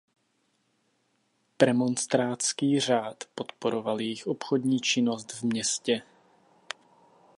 [1.57, 6.01] Premonstrátský řád podporoval jejich obchodní činnost v městě.